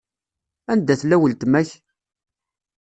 [0.71, 1.69] Anda tella weltma-k?